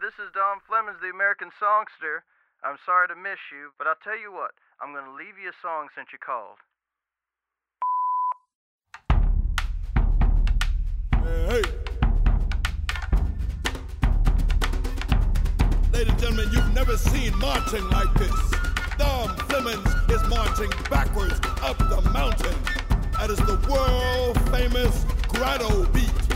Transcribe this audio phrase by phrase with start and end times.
[0.00, 2.22] this is Dom Flemons, the American songster.
[2.62, 5.50] I'm sorry to miss you, but I'll tell you what, I'm going to leave you
[5.50, 6.58] a song since you called.
[11.50, 11.62] Hey.
[15.92, 18.38] Ladies and gentlemen, you've never seen marching like this.
[18.98, 22.54] Dom Flemons is marching backwards up the mountain.
[23.18, 26.27] That is the world famous grotto beat.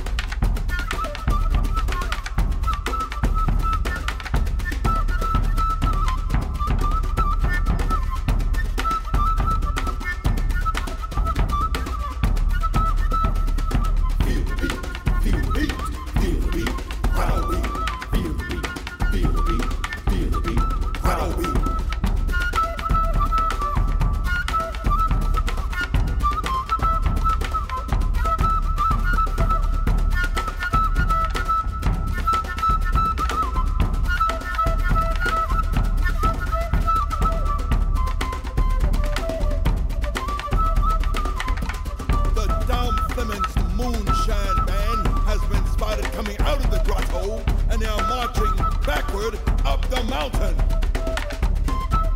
[49.33, 50.57] road up the mountain.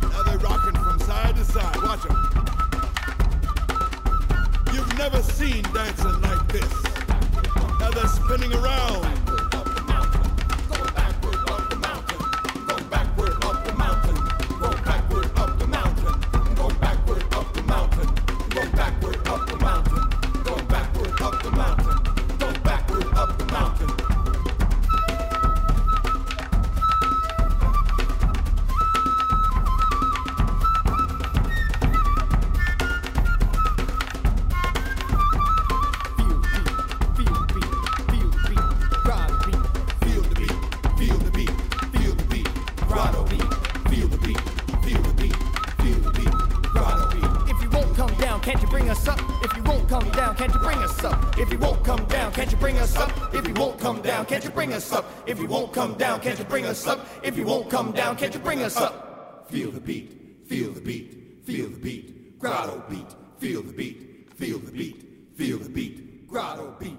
[0.09, 1.75] Now they're rocking from side to side.
[1.81, 2.17] Watch them.
[4.73, 6.83] You've never seen dancing like this.
[7.79, 9.26] Now they're spinning around.
[54.27, 55.05] Can't you bring us up?
[55.25, 57.07] If you won't come down, can't you bring us up?
[57.23, 59.49] If you won't come down, can't you bring us up?
[59.49, 63.07] Feel the beat, feel the beat, feel the beat, grotto beat,
[63.37, 65.05] feel the beat, feel the beat,
[65.35, 66.97] feel the beat, grotto beat.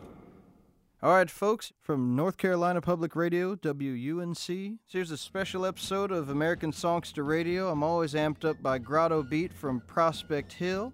[1.01, 6.73] All right, folks, from North Carolina Public Radio, WUNC, here's a special episode of American
[6.73, 7.71] Songster Radio.
[7.71, 10.93] I'm always amped up by Grotto Beat from Prospect Hill,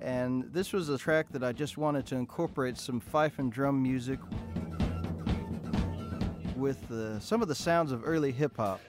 [0.00, 3.82] and this was a track that I just wanted to incorporate some fife and drum
[3.82, 4.18] music
[6.56, 8.80] with uh, some of the sounds of early hip hop.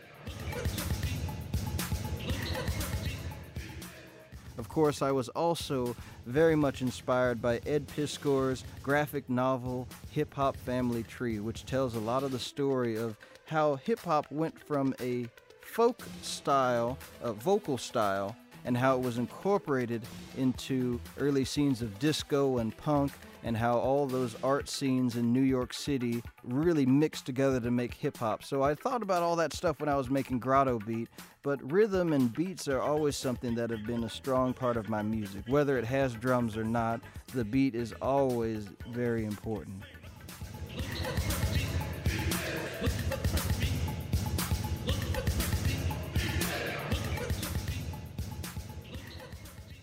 [4.57, 5.95] Of course, I was also
[6.25, 11.99] very much inspired by Ed Piskor's graphic novel Hip Hop Family Tree, which tells a
[11.99, 15.27] lot of the story of how hip hop went from a
[15.61, 18.35] folk style, a vocal style,
[18.65, 20.01] and how it was incorporated
[20.37, 23.11] into early scenes of disco and punk
[23.47, 27.93] and how all those art scenes in New York City really mixed together to make
[27.93, 28.43] hip hop.
[28.43, 31.07] So I thought about all that stuff when I was making Grotto Beat,
[31.43, 35.01] but rhythm and beats are always something that have been a strong part of my
[35.01, 35.43] music.
[35.47, 36.99] Whether it has drums or not,
[37.33, 39.81] the beat is always very important.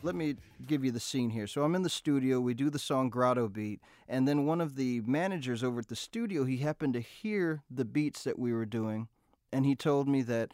[0.05, 1.47] Let me give you the scene here.
[1.47, 4.77] So I'm in the studio, we do the song Grotto Beat, and then one of
[4.77, 8.67] the managers over at the studio, he happened to hear the beats that we were
[8.67, 9.09] doing,
[9.51, 10.53] and he told me that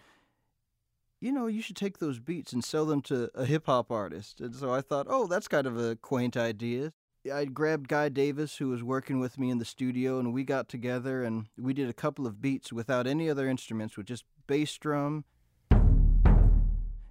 [1.20, 4.40] you know, you should take those beats and sell them to a hip hop artist.
[4.40, 6.94] And so I thought, oh, that's kind of a quaint idea.
[7.30, 10.70] I grabbed Guy Davis, who was working with me in the studio, and we got
[10.70, 14.78] together and we did a couple of beats without any other instruments, with just bass
[14.78, 15.26] drum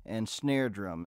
[0.03, 1.06] and snare drum.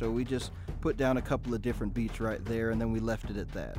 [0.00, 3.00] So we just put down a couple of different beats right there, and then we
[3.00, 3.76] left it at that.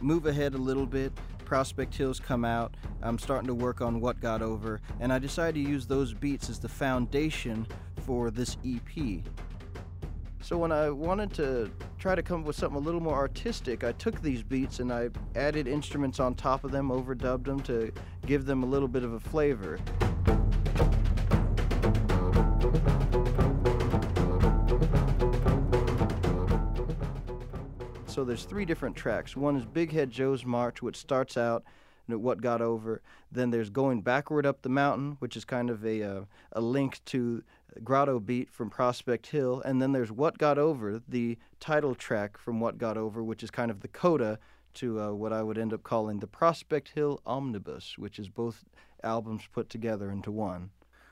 [0.00, 1.12] Move ahead a little bit.
[1.44, 2.74] Prospect Hills come out.
[3.00, 6.50] I'm starting to work on What Got Over, and I decided to use those beats
[6.50, 7.64] as the foundation
[8.04, 9.22] for this EP.
[10.40, 11.70] So when I wanted to
[12.00, 14.92] try to come up with something a little more artistic, I took these beats and
[14.92, 17.92] I added instruments on top of them, overdubbed them to
[18.26, 19.78] give them a little bit of a flavor.
[28.18, 29.36] So there's three different tracks.
[29.36, 31.62] One is Big Head Joe's March, which starts out
[32.08, 33.00] what got over.
[33.30, 36.20] Then there's Going Backward Up the Mountain, which is kind of a, uh,
[36.50, 37.44] a link to
[37.84, 39.62] Grotto Beat from Prospect Hill.
[39.64, 43.52] And then there's What Got Over, the title track from What Got Over, which is
[43.52, 44.40] kind of the coda
[44.74, 48.64] to uh, what I would end up calling the Prospect Hill Omnibus, which is both
[49.04, 50.70] albums put together into one.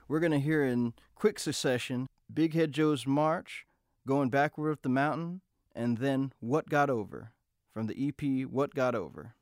[0.08, 3.64] We're going to hear in quick succession Big Head Joe's March,
[4.08, 5.42] Going Backward Up the Mountain,
[5.76, 7.30] and then What Got Over
[7.72, 9.35] from the EP What Got Over.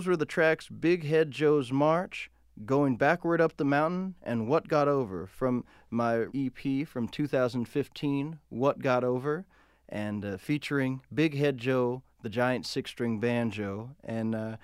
[0.00, 2.30] Those were the tracks Big Head Joe's March,
[2.64, 8.78] Going Backward Up the Mountain, and What Got Over from my EP from 2015, What
[8.78, 9.44] Got Over,
[9.90, 14.56] and uh, featuring Big Head Joe, the giant six string banjo, and uh,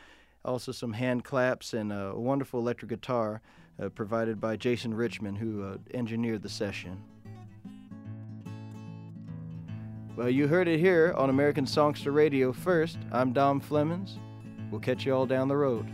[0.43, 3.43] also some hand claps and a wonderful electric guitar
[3.79, 7.03] uh, provided by Jason Richmond, who uh, engineered the session.
[10.17, 12.97] Well, you heard it here on American Songster Radio first.
[13.13, 14.17] I'm Dom Flemons.
[14.71, 15.87] We'll catch you all down the road.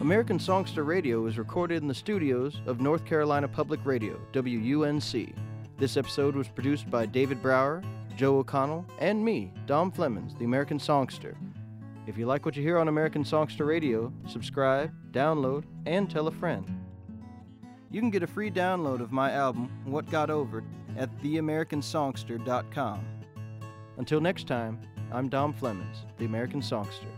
[0.00, 5.34] American Songster Radio is recorded in the studios of North Carolina Public Radio, WUNC.
[5.78, 7.80] This episode was produced by David Brower,
[8.16, 11.36] Joe O'Connell, and me, Dom Flemons, the American Songster.
[12.08, 16.32] If you like what you hear on American Songster Radio, subscribe, download, and tell a
[16.32, 16.79] friend.
[17.92, 20.62] You can get a free download of my album, What Got Over,
[20.96, 23.04] at theamericansongster.com.
[23.98, 24.80] Until next time,
[25.12, 27.08] I'm Dom Flemons, the American Songster.